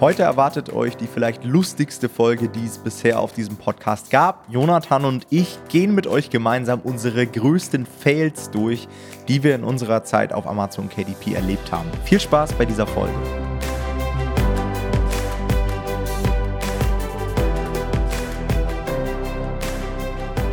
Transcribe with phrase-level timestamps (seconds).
[0.00, 4.44] Heute erwartet euch die vielleicht lustigste Folge, die es bisher auf diesem Podcast gab.
[4.48, 8.86] Jonathan und ich gehen mit euch gemeinsam unsere größten Fails durch,
[9.26, 11.90] die wir in unserer Zeit auf Amazon KDP erlebt haben.
[12.04, 13.47] Viel Spaß bei dieser Folge.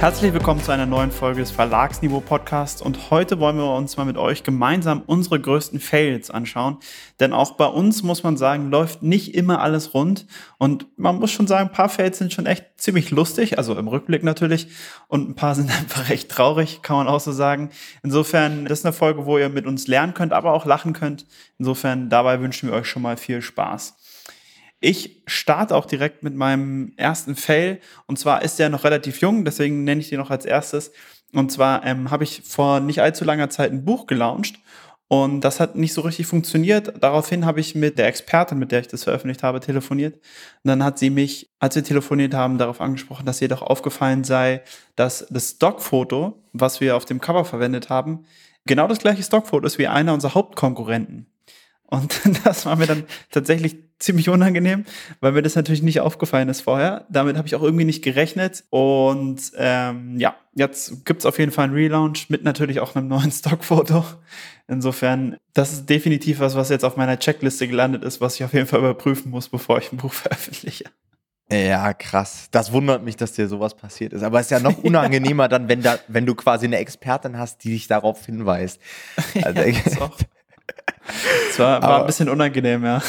[0.05, 4.05] Herzlich willkommen zu einer neuen Folge des Verlagsniveau Podcasts und heute wollen wir uns mal
[4.05, 6.77] mit euch gemeinsam unsere größten Fails anschauen,
[7.19, 10.27] denn auch bei uns muss man sagen, läuft nicht immer alles rund
[10.59, 13.87] und man muss schon sagen, ein paar Fails sind schon echt ziemlich lustig, also im
[13.87, 14.67] Rückblick natürlich
[15.07, 17.71] und ein paar sind einfach recht traurig, kann man auch so sagen.
[18.03, 21.25] Insofern, das ist eine Folge, wo ihr mit uns lernen könnt, aber auch lachen könnt.
[21.57, 23.95] Insofern, dabei wünschen wir euch schon mal viel Spaß.
[24.87, 27.79] Ich starte auch direkt mit meinem ersten Fail.
[28.05, 30.91] Und zwar ist der noch relativ jung, deswegen nenne ich den noch als erstes.
[31.33, 34.59] Und zwar ähm, habe ich vor nicht allzu langer Zeit ein Buch gelauncht.
[35.07, 36.93] Und das hat nicht so richtig funktioniert.
[37.01, 40.17] Daraufhin habe ich mit der Expertin, mit der ich das veröffentlicht habe, telefoniert.
[40.17, 40.21] Und
[40.65, 44.61] dann hat sie mich, als wir telefoniert haben, darauf angesprochen, dass ihr doch aufgefallen sei,
[44.95, 48.25] dass das Stockfoto, was wir auf dem Cover verwendet haben,
[48.67, 51.25] genau das gleiche Stockfoto ist wie einer unserer Hauptkonkurrenten.
[51.87, 54.85] Und das war mir dann tatsächlich ziemlich unangenehm,
[55.21, 57.05] weil mir das natürlich nicht aufgefallen ist vorher.
[57.09, 58.63] Damit habe ich auch irgendwie nicht gerechnet.
[58.69, 63.31] Und ähm, ja, jetzt gibt's auf jeden Fall einen Relaunch mit natürlich auch einem neuen
[63.31, 64.03] Stockfoto.
[64.67, 68.53] Insofern, das ist definitiv was, was jetzt auf meiner Checkliste gelandet ist, was ich auf
[68.53, 70.85] jeden Fall überprüfen muss, bevor ich ein Buch veröffentliche.
[71.51, 72.47] Ja, krass.
[72.49, 74.23] Das wundert mich, dass dir sowas passiert ist.
[74.23, 77.63] Aber es ist ja noch unangenehmer dann, wenn da, wenn du quasi eine Expertin hast,
[77.63, 78.81] die dich darauf hinweist.
[79.43, 80.09] Also, ja.
[81.49, 83.01] Es war, war ein bisschen unangenehm, ja.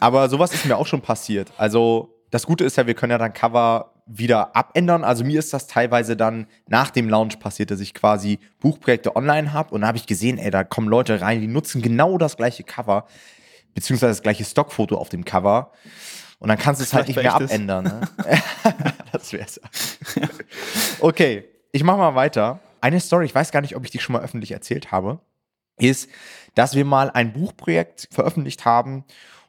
[0.00, 1.52] aber sowas ist mir auch schon passiert.
[1.56, 5.04] Also das Gute ist ja, wir können ja dann Cover wieder abändern.
[5.04, 9.52] Also mir ist das teilweise dann nach dem Launch passiert, dass ich quasi Buchprojekte online
[9.52, 12.36] habe und da habe ich gesehen, ey, da kommen Leute rein, die nutzen genau das
[12.36, 13.06] gleiche Cover,
[13.74, 15.72] beziehungsweise das gleiche Stockfoto auf dem Cover.
[16.38, 17.84] Und dann kannst du es halt nicht mehr abändern.
[17.84, 18.00] Ne?
[19.12, 19.58] das wär's.
[21.00, 22.60] okay, ich mache mal weiter.
[22.82, 25.20] Eine Story, ich weiß gar nicht, ob ich die schon mal öffentlich erzählt habe
[25.78, 26.08] ist,
[26.54, 29.04] dass wir mal ein Buchprojekt veröffentlicht haben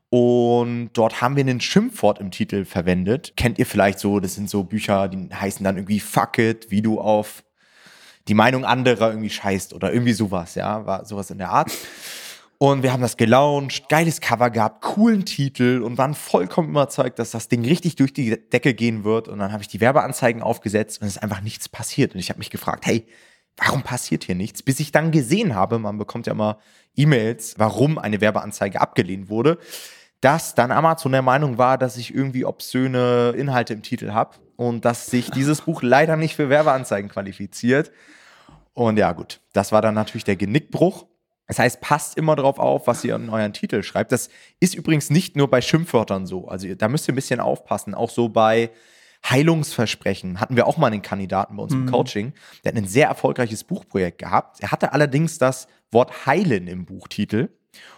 [0.09, 3.33] und dort haben wir einen Schimpfwort im Titel verwendet.
[3.35, 6.81] Kennt ihr vielleicht so, das sind so Bücher, die heißen dann irgendwie Fuck it, wie
[6.81, 7.43] du auf
[8.27, 11.71] die Meinung anderer irgendwie scheißt oder irgendwie sowas, ja, war sowas in der Art.
[12.59, 17.31] Und wir haben das gelauncht, geiles Cover gehabt, coolen Titel und waren vollkommen überzeugt, dass
[17.31, 19.27] das Ding richtig durch die Decke gehen wird.
[19.27, 22.15] Und dann habe ich die Werbeanzeigen aufgesetzt und es ist einfach nichts passiert.
[22.15, 23.05] Und ich habe mich gefragt, hey,
[23.57, 24.63] warum passiert hier nichts?
[24.63, 26.59] Bis ich dann gesehen habe, man bekommt ja immer
[26.95, 29.57] E-Mails, warum eine Werbeanzeige abgelehnt wurde,
[30.21, 34.85] dass dann Amazon der Meinung war, dass ich irgendwie obszöne Inhalte im Titel habe und
[34.85, 37.91] dass sich dieses Buch leider nicht für Werbeanzeigen qualifiziert.
[38.73, 41.05] Und ja, gut, das war dann natürlich der Genickbruch.
[41.47, 44.11] Das heißt, passt immer drauf auf, was ihr in euren Titel schreibt.
[44.11, 44.29] Das
[44.59, 46.47] ist übrigens nicht nur bei Schimpfwörtern so.
[46.47, 47.95] Also da müsst ihr ein bisschen aufpassen.
[47.95, 48.71] Auch so bei
[49.29, 51.85] Heilungsversprechen hatten wir auch mal einen Kandidaten bei uns mhm.
[51.85, 52.33] im Coaching.
[52.63, 54.61] Der hat ein sehr erfolgreiches Buchprojekt gehabt.
[54.61, 57.49] Er hatte allerdings das Wort heilen im Buchtitel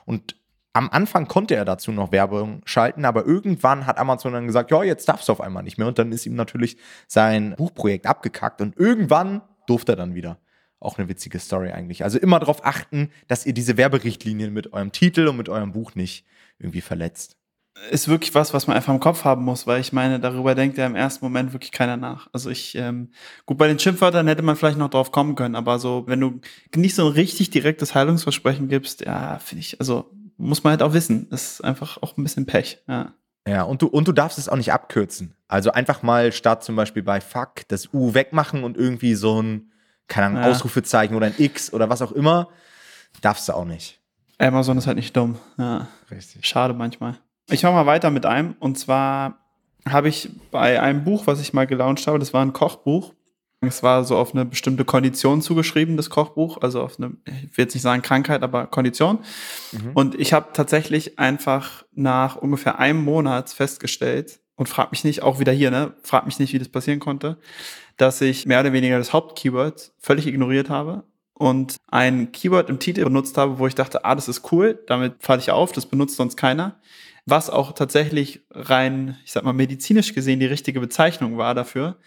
[0.06, 0.36] und
[0.74, 4.84] am Anfang konnte er dazu noch Werbung schalten, aber irgendwann hat Amazon dann gesagt, ja,
[4.84, 5.88] jetzt darfst du auf einmal nicht mehr.
[5.88, 10.38] Und dann ist ihm natürlich sein Buchprojekt abgekackt und irgendwann durfte er dann wieder.
[10.80, 12.04] Auch eine witzige Story eigentlich.
[12.04, 15.96] Also immer darauf achten, dass ihr diese Werberichtlinien mit eurem Titel und mit eurem Buch
[15.96, 16.26] nicht
[16.60, 17.39] irgendwie verletzt
[17.92, 20.78] ist wirklich was, was man einfach im Kopf haben muss, weil ich meine, darüber denkt
[20.78, 22.28] ja im ersten Moment wirklich keiner nach.
[22.34, 23.10] Also ich, ähm,
[23.46, 26.40] gut, bei den Schimpfwörtern hätte man vielleicht noch drauf kommen können, aber so, wenn du
[26.76, 30.94] nicht so ein richtig direktes Heilungsversprechen gibst, ja, finde ich, also muss man halt auch
[30.94, 31.28] wissen.
[31.30, 33.14] Das ist einfach auch ein bisschen Pech, ja.
[33.48, 35.34] Ja, und du, und du darfst es auch nicht abkürzen.
[35.48, 39.72] Also einfach mal statt zum Beispiel bei Fuck das U wegmachen und irgendwie so ein,
[40.08, 40.50] keine Ahnung, ja.
[40.50, 42.50] Ausrufezeichen oder ein X oder was auch immer,
[43.22, 44.00] darfst du auch nicht.
[44.38, 45.38] Amazon ist halt nicht dumm.
[45.58, 45.88] Ja.
[46.12, 46.46] Richtig.
[46.46, 47.18] Schade manchmal.
[47.50, 48.56] Ich mache mal weiter mit einem.
[48.60, 49.40] Und zwar
[49.88, 53.14] habe ich bei einem Buch, was ich mal gelauncht habe, das war ein Kochbuch.
[53.62, 56.60] Es war so auf eine bestimmte Kondition zugeschrieben, das Kochbuch.
[56.62, 59.20] Also auf eine, ich will jetzt nicht sagen Krankheit, aber Kondition.
[59.74, 59.92] Mhm.
[59.94, 65.40] Und ich habe tatsächlich einfach nach ungefähr einem Monat festgestellt, und frag mich nicht, auch
[65.40, 67.38] wieder hier, ne, frag mich nicht, wie das passieren konnte,
[67.96, 71.06] dass ich mehr oder weniger das Hauptkeyword völlig ignoriert habe
[71.40, 75.16] und ein Keyword im Titel benutzt habe, wo ich dachte, ah, das ist cool, damit
[75.20, 76.80] falle ich auf, das benutzt sonst keiner
[77.30, 81.98] was auch tatsächlich rein, ich sag mal, medizinisch gesehen die richtige Bezeichnung war dafür.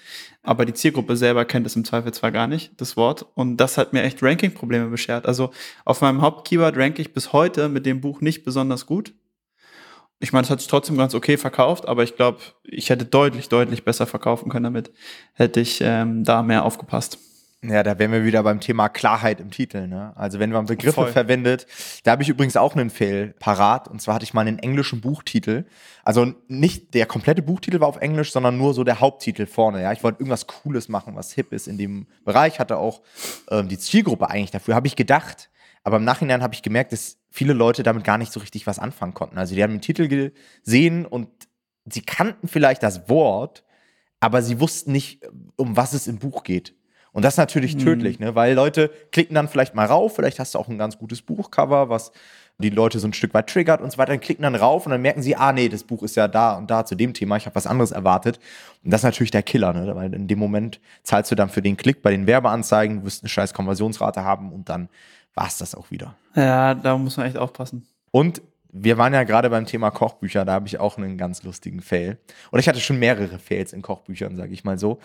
[0.43, 3.26] Aber die Zielgruppe selber kennt es im Zweifel zwar gar nicht, das Wort.
[3.34, 5.26] Und das hat mir echt Ranking-Probleme beschert.
[5.26, 5.50] Also
[5.85, 9.14] auf meinem Hauptkeyword ranke ich bis heute mit dem Buch nicht besonders gut.
[10.19, 13.49] Ich meine, es hat sich trotzdem ganz okay verkauft, aber ich glaube, ich hätte deutlich,
[13.49, 14.93] deutlich besser verkaufen können damit,
[15.32, 17.19] hätte ich ähm, da mehr aufgepasst.
[17.64, 19.87] Ja, da wären wir wieder beim Thema Klarheit im Titel.
[19.87, 20.12] Ne?
[20.17, 21.12] Also wenn man Begriffe Voll.
[21.12, 21.69] verwendet,
[22.03, 23.87] da habe ich übrigens auch einen Fail parat.
[23.87, 25.64] Und zwar hatte ich mal einen englischen Buchtitel.
[26.03, 29.81] Also nicht der komplette Buchtitel war auf Englisch, sondern nur so der Haupttitel vorne.
[29.81, 32.59] Ja, ich wollte irgendwas Cooles machen, was hip ist in dem Bereich.
[32.59, 33.03] Hatte auch
[33.49, 35.49] ähm, die Zielgruppe eigentlich dafür, habe ich gedacht.
[35.85, 38.81] Aber im Nachhinein habe ich gemerkt, dass viele Leute damit gar nicht so richtig was
[38.81, 39.38] anfangen konnten.
[39.38, 41.29] Also die haben den Titel gesehen und
[41.85, 43.62] sie kannten vielleicht das Wort,
[44.19, 45.23] aber sie wussten nicht,
[45.55, 46.75] um was es im Buch geht.
[47.12, 47.81] Und das ist natürlich mhm.
[47.81, 48.35] tödlich, ne?
[48.35, 51.88] weil Leute klicken dann vielleicht mal rauf, vielleicht hast du auch ein ganz gutes Buchcover,
[51.88, 52.12] was
[52.59, 54.93] die Leute so ein Stück weit triggert und so weiter, dann klicken dann rauf und
[54.93, 57.37] dann merken sie, ah nee, das Buch ist ja da und da zu dem Thema,
[57.37, 58.38] ich habe was anderes erwartet.
[58.85, 59.94] Und das ist natürlich der Killer, ne?
[59.94, 63.23] weil in dem Moment zahlst du dann für den Klick bei den Werbeanzeigen, du wirst
[63.23, 64.88] eine scheiß Konversionsrate haben und dann
[65.35, 66.14] war es das auch wieder.
[66.35, 67.87] Ja, da muss man echt aufpassen.
[68.11, 68.43] Und
[68.73, 72.19] wir waren ja gerade beim Thema Kochbücher, da habe ich auch einen ganz lustigen Fail.
[72.51, 74.99] Und ich hatte schon mehrere Fails in Kochbüchern, sage ich mal so.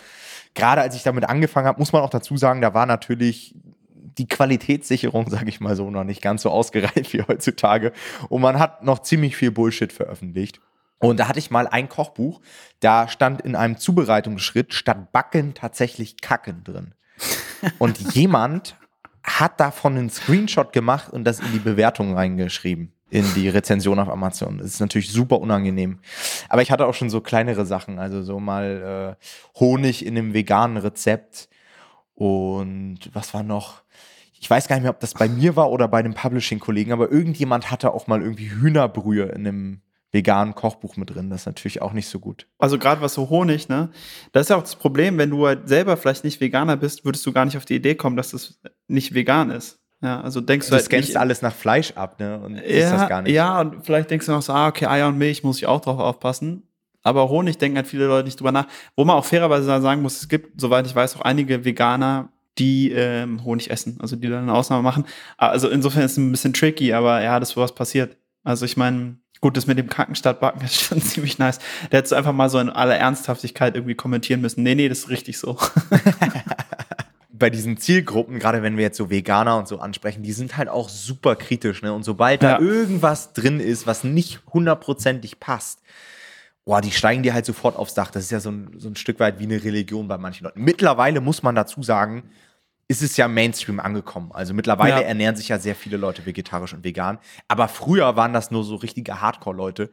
[0.54, 3.54] Gerade als ich damit angefangen habe, muss man auch dazu sagen, da war natürlich
[3.94, 7.92] die Qualitätssicherung, sage ich mal so, noch nicht ganz so ausgereift wie heutzutage.
[8.30, 10.60] Und man hat noch ziemlich viel Bullshit veröffentlicht.
[10.98, 12.40] Und da hatte ich mal ein Kochbuch,
[12.80, 16.94] da stand in einem Zubereitungsschritt statt Backen tatsächlich Kacken drin.
[17.78, 18.76] Und jemand
[19.22, 24.08] hat davon einen Screenshot gemacht und das in die Bewertung reingeschrieben in die Rezension auf
[24.08, 24.58] Amazon.
[24.58, 25.98] Das ist natürlich super unangenehm.
[26.48, 30.34] Aber ich hatte auch schon so kleinere Sachen, also so mal äh, Honig in einem
[30.34, 31.48] veganen Rezept
[32.14, 33.82] und was war noch?
[34.40, 37.10] Ich weiß gar nicht mehr, ob das bei mir war oder bei einem Publishing-Kollegen, aber
[37.10, 41.30] irgendjemand hatte auch mal irgendwie Hühnerbrühe in einem veganen Kochbuch mit drin.
[41.30, 42.46] Das ist natürlich auch nicht so gut.
[42.58, 43.90] Also gerade was so Honig, ne?
[44.32, 47.24] Das ist ja auch das Problem, wenn du halt selber vielleicht nicht Veganer bist, würdest
[47.26, 49.80] du gar nicht auf die Idee kommen, dass das nicht vegan ist.
[50.00, 52.38] Ja, also denkst du, du halt scannst nicht, alles nach Fleisch ab, ne?
[52.38, 53.32] Und ja, ist das gar nicht.
[53.32, 55.80] Ja, und vielleicht denkst du noch so, ah, okay, Eier und Milch muss ich auch
[55.80, 56.62] drauf aufpassen.
[57.02, 58.66] Aber Honig denken halt viele Leute nicht drüber nach.
[58.96, 62.28] Wo man auch fairerweise sagen muss, es gibt, soweit ich weiß, auch einige Veganer,
[62.58, 65.04] die ähm, Honig essen, also die dann eine Ausnahme machen.
[65.36, 68.16] Also insofern ist es ein bisschen tricky, aber ja, dass sowas passiert.
[68.44, 71.58] Also ich meine, gut, das mit dem Krankenstadtbacken ist schon ziemlich nice.
[71.90, 74.62] Der hätte einfach mal so in aller Ernsthaftigkeit irgendwie kommentieren müssen.
[74.62, 75.56] Nee, nee, das ist richtig so.
[77.38, 80.68] bei diesen Zielgruppen, gerade wenn wir jetzt so Veganer und so ansprechen, die sind halt
[80.68, 81.82] auch super kritisch.
[81.82, 81.92] Ne?
[81.92, 82.58] Und sobald ja.
[82.58, 85.80] da irgendwas drin ist, was nicht hundertprozentig passt,
[86.64, 88.10] boah, die steigen dir halt sofort aufs Dach.
[88.10, 90.62] Das ist ja so ein, so ein Stück weit wie eine Religion bei manchen Leuten.
[90.62, 92.30] Mittlerweile muss man dazu sagen,
[92.88, 94.32] ist es ja Mainstream angekommen.
[94.32, 95.00] Also mittlerweile ja.
[95.00, 97.18] ernähren sich ja sehr viele Leute vegetarisch und vegan.
[97.46, 99.90] Aber früher waren das nur so richtige Hardcore-Leute.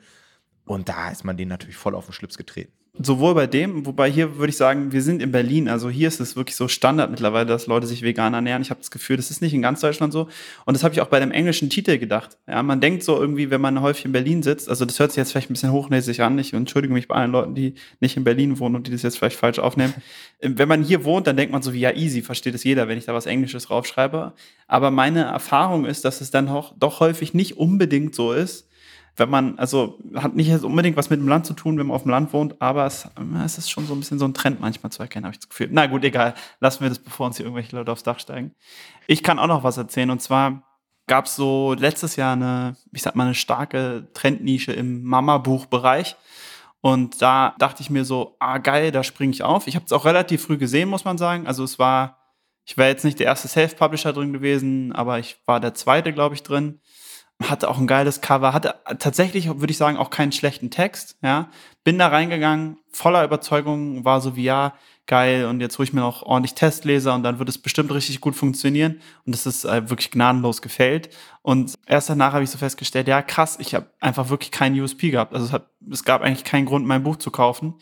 [0.65, 2.73] Und da ist man denen natürlich voll auf den Schlips getreten.
[2.97, 6.21] Sowohl bei dem, wobei hier würde ich sagen, wir sind in Berlin, also hier ist
[6.21, 8.61] es wirklich so Standard mittlerweile, dass Leute sich vegan ernähren.
[8.61, 10.29] Ich habe das Gefühl, das ist nicht in ganz Deutschland so.
[10.63, 12.37] Und das habe ich auch bei dem englischen Titel gedacht.
[12.47, 15.17] Ja, man denkt so irgendwie, wenn man häufig in Berlin sitzt, also das hört sich
[15.17, 16.39] jetzt vielleicht ein bisschen hochnäsig an.
[16.39, 19.17] Ich entschuldige mich bei allen Leuten, die nicht in Berlin wohnen und die das jetzt
[19.17, 19.93] vielleicht falsch aufnehmen.
[20.39, 22.97] wenn man hier wohnt, dann denkt man so wie, ja, easy, versteht es jeder, wenn
[22.97, 24.31] ich da was Englisches draufschreibe.
[24.67, 28.64] Aber meine Erfahrung ist, dass es dann auch, doch häufig nicht unbedingt so ist
[29.17, 32.03] wenn man, also hat nicht unbedingt was mit dem Land zu tun, wenn man auf
[32.03, 33.07] dem Land wohnt, aber es,
[33.45, 35.49] es ist schon so ein bisschen so ein Trend manchmal zu erkennen, habe ich das
[35.49, 35.69] Gefühl.
[35.71, 38.53] Na gut, egal, lassen wir das, bevor uns hier irgendwelche Leute aufs Dach steigen.
[39.07, 40.63] Ich kann auch noch was erzählen und zwar
[41.07, 46.15] gab es so letztes Jahr eine, ich sag mal, eine starke Trendnische im Mama-Buch-Bereich.
[46.81, 49.67] Und da dachte ich mir so, ah geil, da springe ich auf.
[49.67, 51.47] Ich habe es auch relativ früh gesehen, muss man sagen.
[51.47, 52.19] Also es war,
[52.65, 56.35] ich wäre jetzt nicht der erste Self-Publisher drin gewesen, aber ich war der zweite, glaube
[56.35, 56.79] ich, drin
[57.43, 61.49] hatte auch ein geiles Cover, hatte tatsächlich, würde ich sagen, auch keinen schlechten Text, ja.
[61.83, 64.73] Bin da reingegangen, voller Überzeugung, war so wie, ja,
[65.07, 68.21] geil, und jetzt hole ich mir noch ordentlich Testleser und dann wird es bestimmt richtig
[68.21, 71.09] gut funktionieren und das ist äh, wirklich gnadenlos gefällt.
[71.41, 75.11] Und erst danach habe ich so festgestellt, ja, krass, ich habe einfach wirklich keinen USP
[75.11, 75.33] gehabt.
[75.33, 77.75] Also es, hat, es gab eigentlich keinen Grund, mein Buch zu kaufen,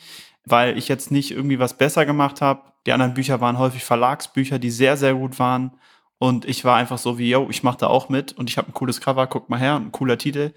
[0.45, 2.63] weil ich jetzt nicht irgendwie was besser gemacht habe.
[2.85, 5.71] Die anderen Bücher waren häufig Verlagsbücher, die sehr, sehr gut waren
[6.19, 8.69] und ich war einfach so wie, yo, ich mache da auch mit und ich habe
[8.69, 10.53] ein cooles Cover, guck mal her, ein cooler Titel.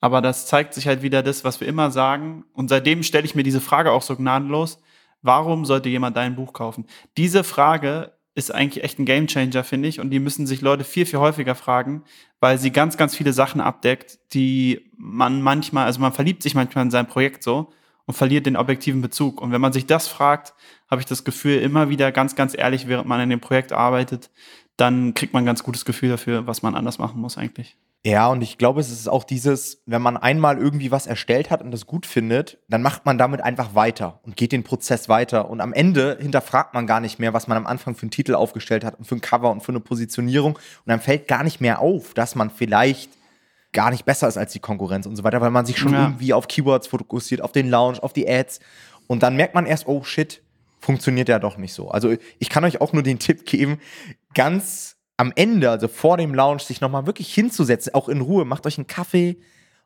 [0.00, 2.44] Aber das zeigt sich halt wieder das, was wir immer sagen.
[2.54, 4.80] Und seitdem stelle ich mir diese Frage auch so gnadenlos.
[5.20, 6.86] Warum sollte jemand dein Buch kaufen?
[7.18, 10.00] Diese Frage ist eigentlich echt ein Gamechanger, finde ich.
[10.00, 12.04] Und die müssen sich Leute viel, viel häufiger fragen,
[12.40, 16.84] weil sie ganz, ganz viele Sachen abdeckt, die man manchmal, also man verliebt sich manchmal
[16.84, 17.70] in sein Projekt so
[18.06, 19.40] und verliert den objektiven Bezug.
[19.42, 20.54] Und wenn man sich das fragt,
[20.90, 24.30] habe ich das Gefühl, immer wieder ganz, ganz ehrlich, während man in dem Projekt arbeitet,
[24.76, 27.76] dann kriegt man ein ganz gutes Gefühl dafür, was man anders machen muss eigentlich.
[28.02, 31.60] Ja, und ich glaube, es ist auch dieses, wenn man einmal irgendwie was erstellt hat
[31.60, 35.50] und das gut findet, dann macht man damit einfach weiter und geht den Prozess weiter.
[35.50, 38.34] Und am Ende hinterfragt man gar nicht mehr, was man am Anfang für einen Titel
[38.34, 40.54] aufgestellt hat und für ein Cover und für eine Positionierung.
[40.54, 43.10] Und dann fällt gar nicht mehr auf, dass man vielleicht
[43.72, 46.04] gar nicht besser ist als die Konkurrenz und so weiter, weil man sich schon ja.
[46.04, 48.60] irgendwie auf Keywords fokussiert, auf den Launch, auf die Ads.
[49.08, 50.42] Und dann merkt man erst, oh shit,
[50.80, 51.90] funktioniert ja doch nicht so.
[51.90, 53.78] Also ich kann euch auch nur den Tipp geben,
[54.34, 58.66] ganz am Ende, also vor dem Launch, sich nochmal wirklich hinzusetzen, auch in Ruhe, macht
[58.66, 59.36] euch einen Kaffee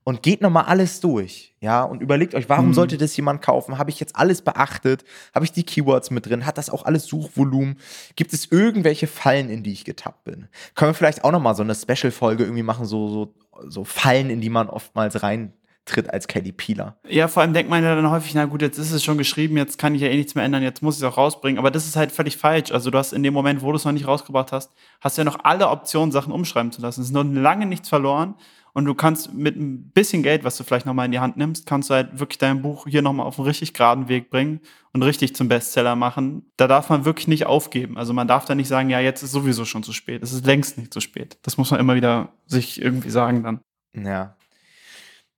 [0.04, 2.74] und geht nochmal alles durch, ja, und überlegt euch, warum mhm.
[2.74, 3.78] sollte das jemand kaufen?
[3.78, 5.02] Habe ich jetzt alles beachtet?
[5.34, 6.46] Habe ich die Keywords mit drin?
[6.46, 7.78] Hat das auch alles Suchvolumen?
[8.14, 10.46] Gibt es irgendwelche Fallen, in die ich getappt bin?
[10.74, 13.34] Können wir vielleicht auch nochmal so eine Special-Folge irgendwie machen, so, so,
[13.66, 16.96] so Fallen, in die man oftmals rein tritt als KDPler.
[17.08, 19.56] Ja, vor allem denkt man ja dann häufig, na gut, jetzt ist es schon geschrieben,
[19.56, 21.58] jetzt kann ich ja eh nichts mehr ändern, jetzt muss ich es auch rausbringen.
[21.58, 22.72] Aber das ist halt völlig falsch.
[22.72, 25.20] Also du hast in dem Moment, wo du es noch nicht rausgebracht hast, hast du
[25.20, 27.02] ja noch alle Optionen, Sachen umschreiben zu lassen.
[27.02, 28.34] Es ist noch lange nichts verloren.
[28.72, 31.64] Und du kannst mit ein bisschen Geld, was du vielleicht nochmal in die Hand nimmst,
[31.64, 34.60] kannst du halt wirklich dein Buch hier nochmal auf einen richtig geraden Weg bringen
[34.92, 36.50] und richtig zum Bestseller machen.
[36.56, 37.96] Da darf man wirklich nicht aufgeben.
[37.96, 40.24] Also man darf da nicht sagen, ja, jetzt ist sowieso schon zu spät.
[40.24, 41.38] Es ist längst nicht zu spät.
[41.42, 43.60] Das muss man immer wieder sich irgendwie sagen dann.
[43.94, 44.36] Ja,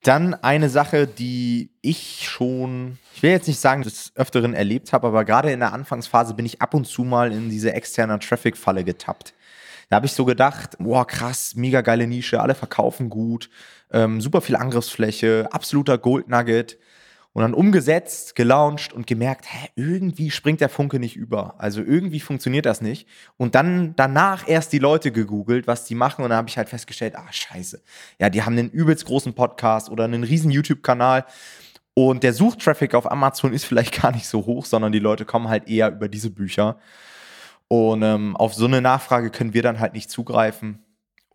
[0.06, 5.08] dann eine Sache, die ich schon, ich will jetzt nicht sagen, des Öfteren erlebt habe,
[5.08, 8.84] aber gerade in der Anfangsphase bin ich ab und zu mal in diese externe Traffic-Falle
[8.84, 9.34] getappt.
[9.88, 13.50] Da habe ich so gedacht, boah, krass, mega geile Nische, alle verkaufen gut,
[13.92, 16.78] ähm, super viel Angriffsfläche, absoluter Gold Nugget.
[17.36, 21.54] Und dann umgesetzt, gelauncht und gemerkt, hä, irgendwie springt der Funke nicht über.
[21.58, 23.06] Also irgendwie funktioniert das nicht.
[23.36, 26.22] Und dann danach erst die Leute gegoogelt, was die machen.
[26.22, 27.82] Und dann habe ich halt festgestellt, ah, scheiße.
[28.18, 31.26] Ja, die haben einen übelst großen Podcast oder einen riesen YouTube-Kanal.
[31.92, 35.50] Und der Suchtraffic auf Amazon ist vielleicht gar nicht so hoch, sondern die Leute kommen
[35.50, 36.78] halt eher über diese Bücher.
[37.68, 40.85] Und ähm, auf so eine Nachfrage können wir dann halt nicht zugreifen.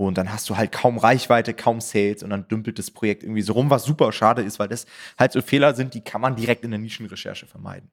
[0.08, 3.41] Und dann hast du halt kaum Reichweite, kaum Sales und dann dümpelt das Projekt irgendwie
[3.41, 4.86] so rum, was super schade ist, weil das
[5.17, 7.89] halt so Fehler sind, die kann man direkt in der Nischenrecherche vermeiden.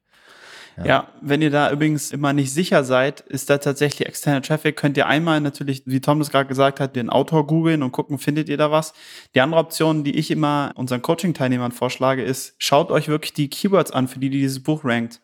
[0.77, 0.85] Ja.
[0.85, 1.07] ja.
[1.21, 5.07] wenn ihr da übrigens immer nicht sicher seid, ist da tatsächlich externer Traffic, könnt ihr
[5.07, 8.57] einmal natürlich, wie Tom das gerade gesagt hat, den Autor googeln und gucken, findet ihr
[8.57, 8.93] da was.
[9.35, 13.91] Die andere Option, die ich immer unseren Coaching-Teilnehmern vorschlage, ist, schaut euch wirklich die Keywords
[13.91, 15.21] an, für die, die dieses Buch rankt.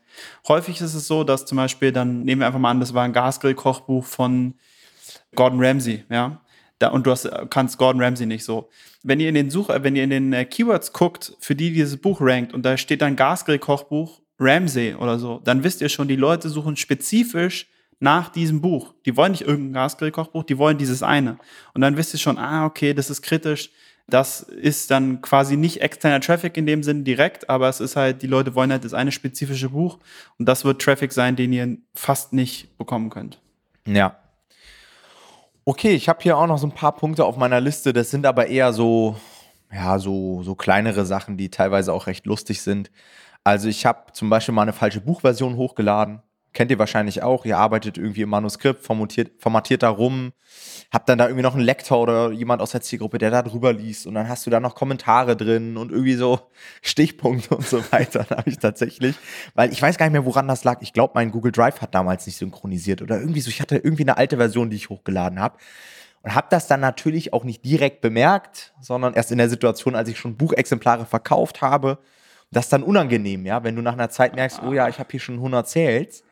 [0.47, 3.03] Häufig ist es so, dass zum Beispiel, dann nehmen wir einfach mal an, das war
[3.03, 4.55] ein Gasgrill-Kochbuch von
[5.35, 6.41] Gordon Ramsay, ja.
[6.79, 8.69] Da, und du hast, kannst Gordon Ramsay nicht so.
[9.03, 11.97] Wenn ihr in den Such, wenn ihr in den äh, Keywords guckt, für die dieses
[11.97, 16.17] Buch rankt und da steht dann Gasgrill-Kochbuch Ramsay oder so, dann wisst ihr schon, die
[16.17, 17.67] Leute suchen spezifisch
[17.99, 18.93] nach diesem Buch.
[19.05, 21.37] Die wollen nicht irgendein Gasgrill-Kochbuch, die wollen dieses eine.
[21.73, 23.71] Und dann wisst ihr schon, ah, okay, das ist kritisch.
[24.07, 28.21] Das ist dann quasi nicht externer Traffic in dem Sinn direkt, aber es ist halt,
[28.21, 29.97] die Leute wollen halt das eine spezifische Buch
[30.37, 33.39] und das wird Traffic sein, den ihr fast nicht bekommen könnt.
[33.87, 34.19] Ja,
[35.67, 37.91] Okay, ich habe hier auch noch so ein paar Punkte auf meiner Liste.
[37.91, 39.15] Das sind aber eher so,
[39.73, 42.91] ja, so, so kleinere Sachen, die teilweise auch recht lustig sind.
[43.43, 46.21] Also ich habe zum Beispiel mal eine falsche Buchversion hochgeladen
[46.55, 50.31] kennt ihr wahrscheinlich auch, ihr arbeitet irgendwie im Manuskript, formatiert, formatiert da rum,
[50.91, 53.73] habt dann da irgendwie noch einen Lektor oder jemand aus der Zielgruppe, der da drüber
[53.73, 56.39] liest und dann hast du da noch Kommentare drin und irgendwie so
[56.81, 58.25] Stichpunkte und so weiter.
[58.31, 59.15] habe ich tatsächlich,
[59.53, 60.81] weil ich weiß gar nicht mehr, woran das lag.
[60.81, 63.49] Ich glaube, mein Google Drive hat damals nicht synchronisiert oder irgendwie so.
[63.49, 65.57] Ich hatte irgendwie eine alte Version, die ich hochgeladen habe
[66.21, 70.07] und habe das dann natürlich auch nicht direkt bemerkt, sondern erst in der Situation, als
[70.07, 71.99] ich schon Buchexemplare verkauft habe.
[72.51, 75.09] Das ist dann unangenehm, ja, wenn du nach einer Zeit merkst, oh ja, ich habe
[75.11, 76.23] hier schon 100 Sales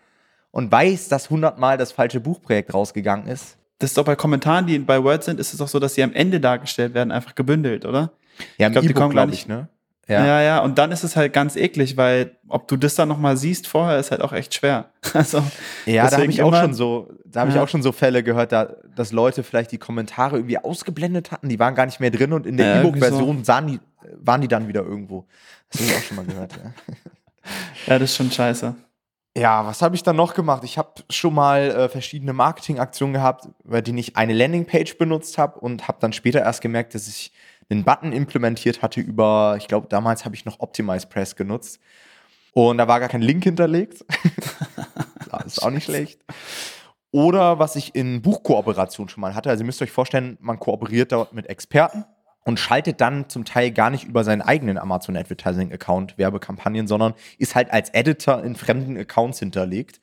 [0.53, 3.57] und weiß, dass hundertmal das falsche Buchprojekt rausgegangen ist.
[3.79, 6.03] Das ist doch bei Kommentaren, die bei Word sind, ist es doch so, dass sie
[6.03, 8.12] am Ende dargestellt werden, einfach gebündelt, oder?
[8.57, 9.67] Ja, im E-Book, glaube ich, ne?
[10.07, 10.25] Ja.
[10.25, 13.38] ja, ja, und dann ist es halt ganz eklig, weil ob du das dann nochmal
[13.38, 14.89] siehst vorher, ist halt auch echt schwer.
[15.13, 15.41] Also,
[15.86, 17.55] ja, da habe ich auch schon so, da habe ja.
[17.55, 21.50] ich auch schon so Fälle gehört, da, dass Leute vielleicht die Kommentare irgendwie ausgeblendet hatten,
[21.50, 23.60] die waren gar nicht mehr drin und in der ja, E-Book-Version so.
[23.62, 23.79] die,
[24.17, 25.25] waren die dann wieder irgendwo.
[25.72, 26.74] Das habe ich auch schon mal gehört, ja.
[27.88, 28.75] ja, das ist schon scheiße.
[29.36, 30.63] Ja, was habe ich dann noch gemacht?
[30.63, 35.60] Ich habe schon mal äh, verschiedene Marketingaktionen gehabt, bei denen ich eine Landingpage benutzt habe
[35.60, 37.32] und habe dann später erst gemerkt, dass ich
[37.70, 41.80] einen Button implementiert hatte über, ich glaube, damals habe ich noch Optimize Press genutzt.
[42.54, 44.06] Und da war gar kein Link hinterlegt.
[45.32, 46.20] das ist auch nicht schlecht.
[47.10, 49.50] Oder was ich in Buchkooperation schon mal hatte.
[49.50, 52.06] Also ihr müsst euch vorstellen, man kooperiert dort mit Experten
[52.44, 57.14] und schaltet dann zum Teil gar nicht über seinen eigenen Amazon Advertising Account Werbekampagnen, sondern
[57.38, 60.02] ist halt als Editor in fremden Accounts hinterlegt.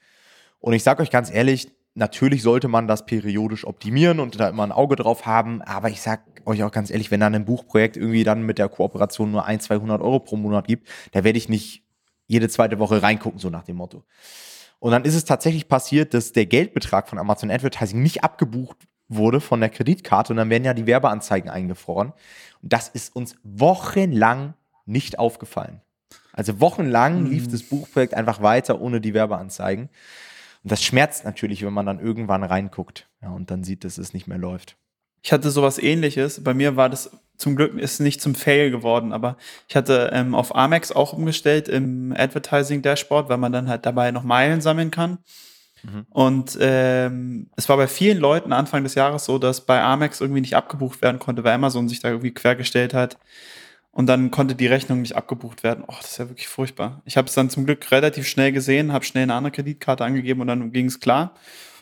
[0.58, 4.62] Und ich sage euch ganz ehrlich, natürlich sollte man das periodisch optimieren und da immer
[4.62, 5.62] ein Auge drauf haben.
[5.62, 8.68] Aber ich sage euch auch ganz ehrlich, wenn dann ein Buchprojekt irgendwie dann mit der
[8.68, 11.84] Kooperation nur ein, 200 Euro pro Monat gibt, da werde ich nicht
[12.26, 14.04] jede zweite Woche reingucken, so nach dem Motto.
[14.78, 18.78] Und dann ist es tatsächlich passiert, dass der Geldbetrag von Amazon Advertising nicht abgebucht
[19.10, 22.12] wurde von der Kreditkarte und dann werden ja die Werbeanzeigen eingefroren.
[22.62, 24.54] Und das ist uns wochenlang
[24.86, 25.82] nicht aufgefallen.
[26.32, 27.30] Also wochenlang mhm.
[27.30, 29.90] lief das Buchprojekt einfach weiter ohne die Werbeanzeigen.
[30.62, 34.14] Und das schmerzt natürlich, wenn man dann irgendwann reinguckt ja, und dann sieht, dass es
[34.14, 34.76] nicht mehr läuft.
[35.22, 36.42] Ich hatte sowas ähnliches.
[36.42, 39.36] Bei mir war das zum Glück ist nicht zum Fail geworden, aber
[39.66, 44.10] ich hatte ähm, auf Amex auch umgestellt im Advertising Dashboard, weil man dann halt dabei
[44.10, 45.18] noch Meilen sammeln kann.
[45.82, 46.06] Mhm.
[46.10, 50.40] Und ähm, es war bei vielen Leuten Anfang des Jahres so, dass bei Amex irgendwie
[50.40, 53.18] nicht abgebucht werden konnte, weil Amazon sich da irgendwie quergestellt hat.
[53.92, 55.84] Und dann konnte die Rechnung nicht abgebucht werden.
[55.86, 57.02] Oh, das ist ja wirklich furchtbar.
[57.04, 60.40] Ich habe es dann zum Glück relativ schnell gesehen, habe schnell eine andere Kreditkarte angegeben
[60.40, 61.34] und dann ging es klar.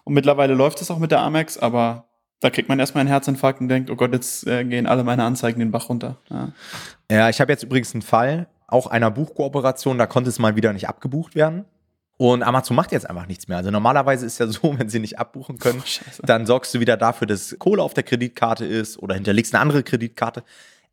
[0.04, 2.06] Und mittlerweile läuft es auch mit der Amex, aber
[2.40, 5.24] da kriegt man erstmal einen Herzinfarkt und denkt, oh Gott, jetzt äh, gehen alle meine
[5.24, 6.16] Anzeigen den Bach runter.
[6.30, 6.52] Ja,
[7.10, 10.72] ja ich habe jetzt übrigens einen Fall, auch einer Buchkooperation, da konnte es mal wieder
[10.72, 11.66] nicht abgebucht werden.
[12.18, 13.58] Und Amazon macht jetzt einfach nichts mehr.
[13.58, 16.96] Also normalerweise ist ja so, wenn sie nicht abbuchen können, oh, dann sorgst du wieder
[16.98, 20.42] dafür, dass Kohle auf der Kreditkarte ist oder hinterlegst eine andere Kreditkarte.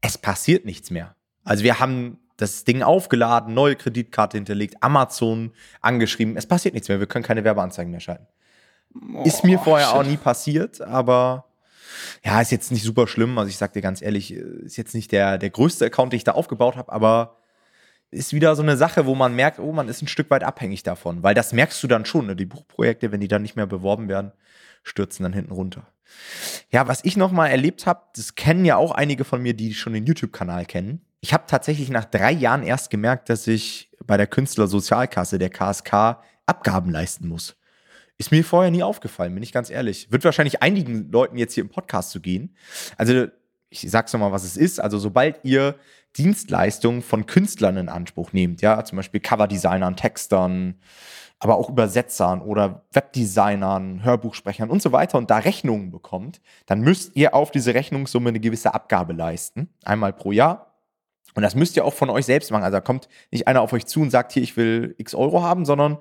[0.02, 1.16] Es passiert nichts mehr.
[1.44, 5.52] Also wir haben das Ding aufgeladen, neue Kreditkarte hinterlegt, Amazon
[5.82, 6.38] angeschrieben.
[6.38, 7.00] Es passiert nichts mehr.
[7.00, 8.28] Wir können keine Werbeanzeigen mehr schalten.
[9.14, 9.96] Oh, ist mir vorher shit.
[9.96, 11.46] auch nie passiert, aber
[12.24, 13.38] ja, ist jetzt nicht super schlimm.
[13.38, 16.24] Also ich sag dir ganz ehrlich, ist jetzt nicht der, der größte Account, den ich
[16.24, 17.38] da aufgebaut habe, aber
[18.16, 20.84] ist wieder so eine Sache, wo man merkt, oh, man ist ein Stück weit abhängig
[20.84, 21.22] davon.
[21.22, 22.36] Weil das merkst du dann schon, ne?
[22.36, 24.32] die Buchprojekte, wenn die dann nicht mehr beworben werden,
[24.84, 25.88] stürzen dann hinten runter.
[26.72, 29.94] Ja, was ich nochmal erlebt habe, das kennen ja auch einige von mir, die schon
[29.94, 31.02] den YouTube-Kanal kennen.
[31.20, 36.22] Ich habe tatsächlich nach drei Jahren erst gemerkt, dass ich bei der Künstlersozialkasse, der KSK,
[36.46, 37.56] Abgaben leisten muss.
[38.18, 40.12] Ist mir vorher nie aufgefallen, bin ich ganz ehrlich.
[40.12, 42.56] Wird wahrscheinlich einigen Leuten jetzt hier im Podcast zu gehen.
[42.98, 43.28] Also,
[43.70, 44.80] ich sag's nochmal, was es ist.
[44.80, 45.76] Also, sobald ihr
[46.18, 50.76] Dienstleistungen von Künstlern in Anspruch nehmt, ja, zum Beispiel Coverdesignern, Textern,
[51.40, 57.16] aber auch Übersetzern oder Webdesignern, Hörbuchsprechern und so weiter und da Rechnungen bekommt, dann müsst
[57.16, 60.72] ihr auf diese Rechnungssumme eine gewisse Abgabe leisten, einmal pro Jahr.
[61.34, 62.64] Und das müsst ihr auch von euch selbst machen.
[62.64, 65.44] Also da kommt nicht einer auf euch zu und sagt, hier, ich will x Euro
[65.44, 65.98] haben, sondern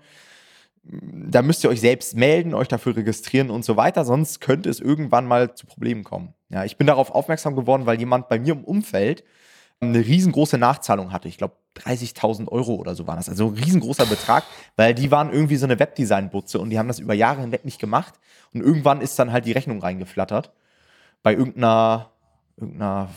[0.85, 4.81] da müsst ihr euch selbst melden, euch dafür registrieren und so weiter, sonst könnte es
[4.81, 6.35] irgendwann mal zu Problemen kommen.
[6.51, 9.25] Ja, ich bin darauf aufmerksam geworden, weil jemand bei mir im Umfeld
[9.89, 11.29] eine riesengroße Nachzahlung hatte.
[11.29, 13.29] Ich glaube 30.000 Euro oder so waren das.
[13.29, 14.45] Also ein riesengroßer Betrag,
[14.77, 17.79] weil die waren irgendwie so eine Webdesign-Butze und die haben das über Jahre hinweg nicht
[17.79, 18.15] gemacht.
[18.53, 20.53] Und irgendwann ist dann halt die Rechnung reingeflattert.
[21.23, 22.11] Bei irgendeiner,
[22.57, 23.09] irgendeiner,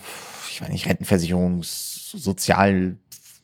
[0.50, 2.98] ich weiß nicht, Rentenversicherungs-, Sozial-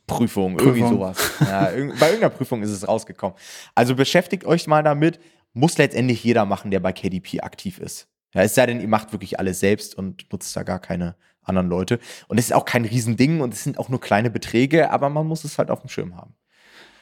[0.05, 0.75] Prüfung, Prüfung.
[0.75, 1.17] irgendwie sowas.
[1.39, 3.37] Ja, bei irgendeiner Prüfung ist es rausgekommen.
[3.73, 5.19] Also beschäftigt euch mal damit.
[5.53, 8.07] Muss letztendlich jeder machen, der bei KDP aktiv ist.
[8.33, 11.69] Ja, es sei denn, ihr macht wirklich alles selbst und nutzt da gar keine anderen
[11.69, 11.99] Leute.
[12.27, 15.27] Und es ist auch kein Riesending und es sind auch nur kleine Beträge, aber man
[15.27, 16.35] muss es halt auf dem Schirm haben.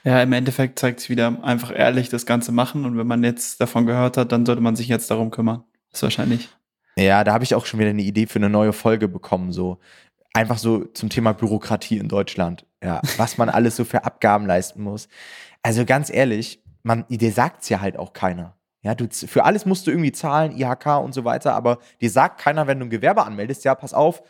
[0.03, 3.61] Ja, im Endeffekt zeigt es wieder einfach ehrlich das Ganze machen und wenn man jetzt
[3.61, 5.63] davon gehört hat, dann sollte man sich jetzt darum kümmern.
[5.91, 6.49] Das ist wahrscheinlich.
[6.97, 9.79] Ja, da habe ich auch schon wieder eine Idee für eine neue Folge bekommen, so
[10.33, 12.65] einfach so zum Thema Bürokratie in Deutschland.
[12.83, 15.07] Ja, was man alles so für Abgaben leisten muss.
[15.61, 18.55] Also ganz ehrlich, man, dir sagt's ja halt auch keiner.
[18.81, 22.39] Ja, du, für alles musst du irgendwie zahlen, IHK und so weiter, aber dir sagt
[22.39, 24.23] keiner, wenn du ein Gewerbe anmeldest, ja, pass auf,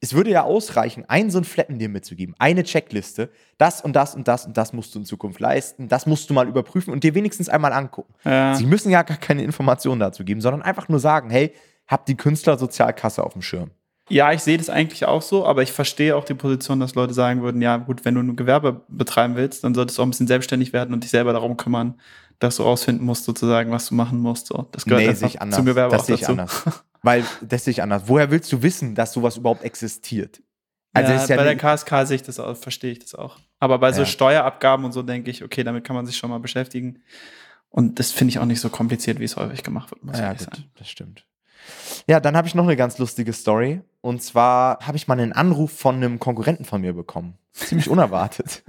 [0.00, 4.16] es würde ja ausreichen, einen so einen Flatten dir mitzugeben, eine Checkliste, das und das
[4.16, 7.04] und das und das musst du in Zukunft leisten, das musst du mal überprüfen und
[7.04, 8.12] dir wenigstens einmal angucken.
[8.24, 8.56] Ja.
[8.56, 11.52] Sie müssen ja gar keine Informationen dazu geben, sondern einfach nur sagen, hey,
[11.86, 13.70] hab die Künstlersozialkasse auf dem Schirm.
[14.08, 17.14] Ja, ich sehe das eigentlich auch so, aber ich verstehe auch die Position, dass Leute
[17.14, 20.10] sagen würden, ja gut, wenn du ein Gewerbe betreiben willst, dann solltest du auch ein
[20.10, 21.94] bisschen selbstständig werden und dich selber darum kümmern,
[22.42, 24.48] dass du rausfinden musst, sozusagen, was du machen musst.
[24.48, 25.56] So, das gehört nee, einfach anders.
[25.56, 26.32] zum Gewerbe das auch dazu.
[26.32, 26.64] Anders.
[27.02, 28.04] Weil das sehe ich anders.
[28.06, 30.42] Woher willst du wissen, dass sowas überhaupt existiert?
[30.92, 33.38] Also ja, ja bei der KSK sehe ich das auch, verstehe ich das auch.
[33.60, 36.38] Aber bei so Steuerabgaben und so denke ich, okay, damit kann man sich schon mal
[36.38, 37.02] beschäftigen.
[37.70, 40.32] Und das finde ich auch nicht so kompliziert, wie es häufig gemacht wird, muss ja,
[40.32, 40.64] gut, sagen.
[40.76, 41.24] Das stimmt.
[42.06, 43.80] Ja, dann habe ich noch eine ganz lustige Story.
[44.00, 47.38] Und zwar habe ich mal einen Anruf von einem Konkurrenten von mir bekommen.
[47.52, 48.62] Ziemlich unerwartet.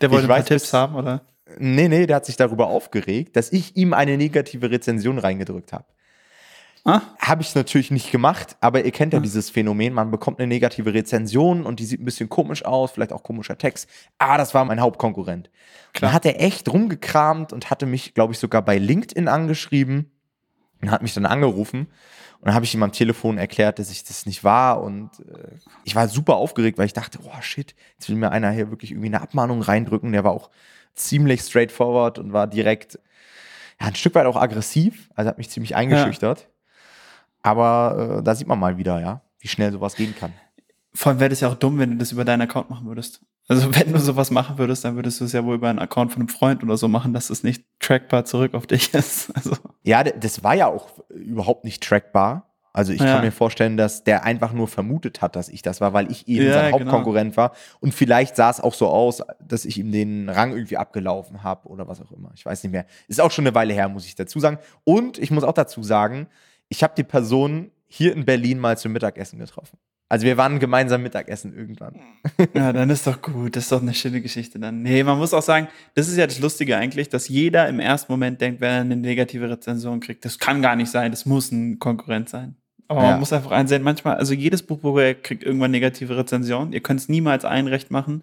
[0.00, 1.20] Der wollte weiß, Tipps haben, oder?
[1.58, 5.84] Nee, nee, der hat sich darüber aufgeregt, dass ich ihm eine negative Rezension reingedrückt habe.
[6.84, 7.02] Ah.
[7.18, 9.22] Habe ich natürlich nicht gemacht, aber ihr kennt ja ah.
[9.22, 13.12] dieses Phänomen, man bekommt eine negative Rezension und die sieht ein bisschen komisch aus, vielleicht
[13.12, 13.88] auch komischer Text.
[14.18, 15.50] Ah, das war mein Hauptkonkurrent.
[15.92, 16.10] Klar.
[16.10, 20.12] Dann hat er echt rumgekramt und hatte mich, glaube ich, sogar bei LinkedIn angeschrieben
[20.80, 21.88] und hat mich dann angerufen
[22.40, 24.82] und dann habe ich ihm am Telefon erklärt, dass ich das nicht war.
[24.82, 28.50] Und äh, ich war super aufgeregt, weil ich dachte, oh shit, jetzt will mir einer
[28.50, 30.12] hier wirklich irgendwie eine Abmahnung reindrücken.
[30.12, 30.50] Der war auch
[30.94, 32.98] ziemlich straightforward und war direkt
[33.80, 35.10] ja, ein Stück weit auch aggressiv.
[35.14, 36.40] Also hat mich ziemlich eingeschüchtert.
[36.40, 36.46] Ja.
[37.42, 40.32] Aber äh, da sieht man mal wieder, ja, wie schnell sowas gehen kann.
[40.94, 43.22] Vor allem wäre das ja auch dumm, wenn du das über deinen Account machen würdest.
[43.48, 46.12] Also wenn du sowas machen würdest, dann würdest du es ja wohl über einen Account
[46.12, 49.30] von einem Freund oder so machen, dass es nicht trackbar zurück auf dich ist.
[49.34, 49.56] Also.
[49.82, 52.50] Ja, das war ja auch überhaupt nicht trackbar.
[52.72, 53.06] Also ich ja.
[53.14, 56.28] kann mir vorstellen, dass der einfach nur vermutet hat, dass ich das war, weil ich
[56.28, 56.84] eben ja, sein genau.
[56.84, 57.44] Hauptkonkurrent genau.
[57.44, 57.52] war.
[57.80, 61.68] Und vielleicht sah es auch so aus, dass ich ihm den Rang irgendwie abgelaufen habe
[61.68, 62.32] oder was auch immer.
[62.34, 62.84] Ich weiß nicht mehr.
[63.08, 64.58] Ist auch schon eine Weile her, muss ich dazu sagen.
[64.84, 66.26] Und ich muss auch dazu sagen,
[66.68, 69.78] ich habe die Person hier in Berlin mal zum Mittagessen getroffen.
[70.08, 72.00] Also wir waren gemeinsam Mittagessen irgendwann.
[72.54, 73.56] Ja, dann ist doch gut.
[73.56, 74.82] Das ist doch eine schöne Geschichte dann.
[74.82, 78.12] Nee, man muss auch sagen, das ist ja das Lustige eigentlich, dass jeder im ersten
[78.12, 81.50] Moment denkt, wenn er eine negative Rezension kriegt, das kann gar nicht sein, das muss
[81.50, 82.56] ein Konkurrent sein.
[82.88, 83.10] Aber ja.
[83.10, 86.72] man muss einfach einsehen, manchmal, also jedes Buchprojekt kriegt irgendwann negative Rezensionen.
[86.72, 88.22] Ihr könnt es niemals allen recht machen.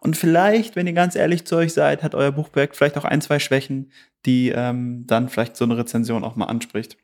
[0.00, 3.20] Und vielleicht, wenn ihr ganz ehrlich zu euch seid, hat euer Buchprojekt vielleicht auch ein,
[3.20, 3.90] zwei Schwächen,
[4.24, 6.96] die ähm, dann vielleicht so eine Rezension auch mal anspricht.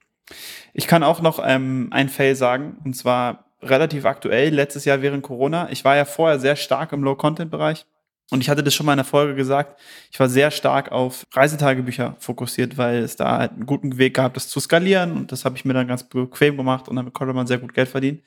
[0.73, 5.23] Ich kann auch noch ähm, ein Fail sagen, und zwar relativ aktuell, letztes Jahr während
[5.23, 5.71] Corona.
[5.71, 7.87] Ich war ja vorher sehr stark im Low-Content-Bereich.
[8.31, 9.81] Und ich hatte das schon mal in der Folge gesagt,
[10.13, 14.35] ich war sehr stark auf Reisetagebücher fokussiert, weil es da halt einen guten Weg gab,
[14.35, 15.13] das zu skalieren.
[15.13, 17.75] Und das habe ich mir dann ganz bequem gemacht und damit konnte man sehr gut
[17.75, 18.23] Geld verdienen.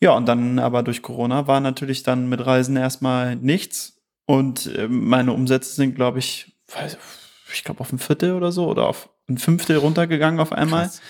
[0.00, 4.02] Ja, und dann aber durch Corona war natürlich dann mit Reisen erstmal nichts.
[4.26, 6.54] Und äh, meine Umsätze sind, glaube ich,
[7.52, 10.84] ich glaube auf ein Viertel oder so oder auf ein Fünftel runtergegangen auf einmal.
[10.84, 11.00] Krass.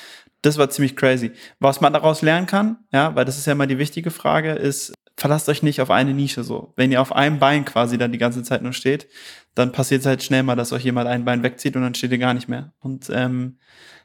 [0.42, 1.33] Das war ziemlich crazy.
[1.61, 4.92] Was man daraus lernen kann, ja, weil das ist ja mal die wichtige Frage, ist,
[5.16, 6.72] verlasst euch nicht auf eine Nische so.
[6.76, 9.09] Wenn ihr auf einem Bein quasi dann die ganze Zeit nur steht,
[9.55, 12.11] dann passiert es halt schnell mal, dass euch jemand ein Bein wegzieht und dann steht
[12.11, 12.72] ihr gar nicht mehr.
[12.81, 13.59] Und ähm,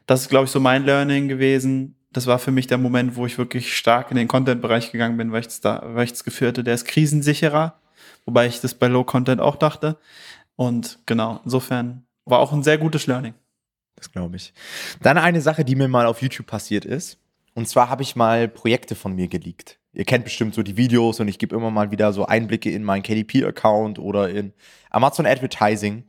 [0.06, 1.96] das ist, glaube ich, so mein Learning gewesen.
[2.12, 5.32] Das war für mich der Moment, wo ich wirklich stark in den Content-Bereich gegangen bin,
[5.32, 7.80] weil ich es da, weil ich das Gefühl der ist krisensicherer,
[8.24, 9.98] wobei ich das bei Low Content auch dachte.
[10.56, 13.34] Und genau, insofern war auch ein sehr gutes Learning.
[13.98, 14.52] Das glaube ich.
[15.02, 17.18] Dann eine Sache, die mir mal auf YouTube passiert ist.
[17.54, 19.78] Und zwar habe ich mal Projekte von mir geleakt.
[19.92, 22.84] Ihr kennt bestimmt so die Videos und ich gebe immer mal wieder so Einblicke in
[22.84, 24.52] meinen KDP-Account oder in
[24.90, 26.04] Amazon Advertising.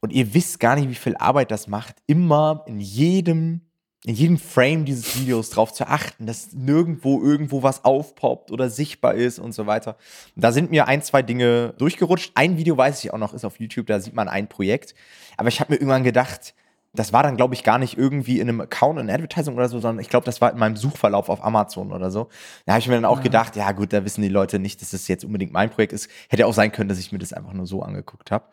[0.00, 3.62] Und ihr wisst gar nicht, wie viel Arbeit das macht, immer in jedem,
[4.04, 9.14] in jedem Frame dieses Videos drauf zu achten, dass nirgendwo irgendwo was aufpoppt oder sichtbar
[9.14, 9.98] ist und so weiter.
[10.36, 12.32] Und da sind mir ein, zwei Dinge durchgerutscht.
[12.34, 14.94] Ein Video weiß ich auch noch, ist auf YouTube, da sieht man ein Projekt.
[15.36, 16.54] Aber ich habe mir irgendwann gedacht,
[16.94, 19.78] das war dann, glaube ich, gar nicht irgendwie in einem Account in Advertising oder so,
[19.78, 22.28] sondern ich glaube, das war in meinem Suchverlauf auf Amazon oder so.
[22.66, 23.24] Da habe ich mir dann auch ja.
[23.24, 26.10] gedacht, ja gut, da wissen die Leute nicht, dass das jetzt unbedingt mein Projekt ist.
[26.28, 28.46] Hätte auch sein können, dass ich mir das einfach nur so angeguckt habe.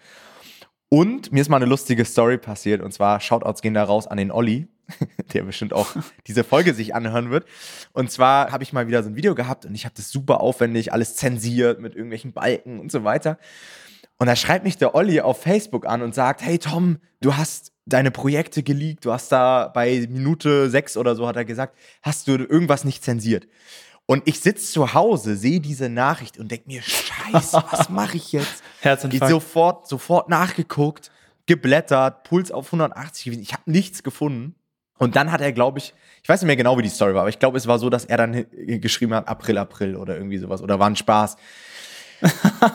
[0.89, 4.17] Und mir ist mal eine lustige Story passiert und zwar Shoutouts gehen da raus an
[4.17, 4.67] den Olli,
[5.33, 5.95] der bestimmt auch
[6.27, 7.45] diese Folge sich anhören wird.
[7.93, 10.41] Und zwar habe ich mal wieder so ein Video gehabt und ich habe das super
[10.41, 13.37] aufwendig alles zensiert mit irgendwelchen Balken und so weiter.
[14.17, 17.74] Und da schreibt mich der Olli auf Facebook an und sagt, hey Tom, du hast
[17.85, 22.27] deine Projekte geleakt, du hast da bei Minute sechs oder so, hat er gesagt, hast
[22.27, 23.47] du irgendwas nicht zensiert.
[24.07, 28.31] Und ich sitze zu Hause, sehe diese Nachricht und denke mir, scheiße, was mache ich
[28.31, 28.63] jetzt?
[28.81, 29.21] Herzinfarkt.
[29.21, 31.11] Geht sofort, sofort nachgeguckt,
[31.47, 34.55] geblättert, Puls auf 180, ich habe nichts gefunden.
[34.97, 35.93] Und dann hat er, glaube ich,
[36.23, 37.89] ich weiß nicht mehr genau, wie die Story war, aber ich glaube, es war so,
[37.89, 41.35] dass er dann geschrieben hat, April, April oder irgendwie sowas, oder war ein Spaß.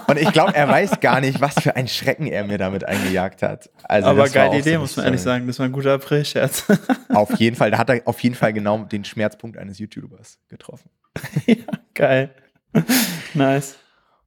[0.06, 3.42] Und ich glaube, er weiß gar nicht, was für ein Schrecken er mir damit eingejagt
[3.42, 3.70] hat.
[3.84, 5.46] Also Aber geile Idee, so muss man ehrlich sagen.
[5.46, 6.64] Das war ein guter April-Scherz.
[7.08, 10.90] Auf jeden Fall, da hat er auf jeden Fall genau den Schmerzpunkt eines YouTubers getroffen.
[11.46, 11.56] ja,
[11.94, 12.30] geil.
[13.34, 13.76] Nice.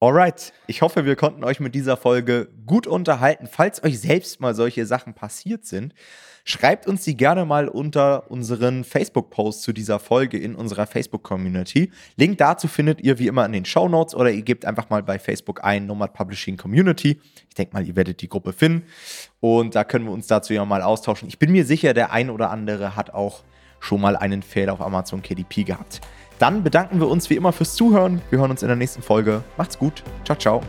[0.04, 3.48] Alright, ich hoffe, wir konnten euch mit dieser Folge gut unterhalten.
[3.50, 5.94] Falls euch selbst mal solche Sachen passiert sind,
[6.44, 11.90] schreibt uns die gerne mal unter unseren Facebook-Post zu dieser Folge in unserer Facebook-Community.
[12.18, 15.04] Link dazu findet ihr wie immer in den Show Notes oder ihr gebt einfach mal
[15.04, 17.22] bei Facebook ein Nomad Publishing Community.
[17.48, 18.86] Ich denke mal, ihr werdet die Gruppe finden
[19.40, 21.30] und da können wir uns dazu ja mal austauschen.
[21.30, 23.44] Ich bin mir sicher, der ein oder andere hat auch
[23.80, 26.02] schon mal einen Fail auf Amazon KDP gehabt.
[26.40, 28.22] Dann bedanken wir uns wie immer fürs Zuhören.
[28.30, 29.44] Wir hören uns in der nächsten Folge.
[29.58, 30.04] Macht's gut.
[30.26, 30.62] Ciao, ciao.